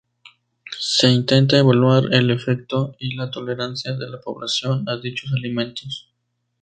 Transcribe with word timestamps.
Se 0.79 1.11
intenta 1.11 1.59
evaluar 1.59 2.11
el 2.11 2.31
efecto 2.31 2.95
y 2.97 3.15
la 3.15 3.29
tolerancia 3.29 3.93
de 3.93 4.09
la 4.09 4.19
población 4.19 4.89
a 4.89 4.97
dichos 4.97 5.31
alimentos. 5.31 6.11